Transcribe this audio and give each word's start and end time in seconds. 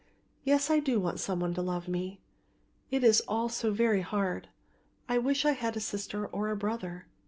Yes, 0.43 0.71
I 0.71 0.79
do 0.79 0.99
want 0.99 1.19
some 1.19 1.41
one 1.41 1.53
to 1.53 1.61
love 1.61 1.87
me, 1.87 2.21
it 2.89 3.03
is 3.03 3.21
all 3.27 3.49
so 3.49 3.71
very 3.71 4.01
hard; 4.01 4.49
I 5.07 5.19
wish 5.19 5.45
I 5.45 5.51
had 5.51 5.77
a 5.77 5.79
sister 5.79 6.25
or 6.25 6.49
a 6.49 6.55
brother." 6.57 7.05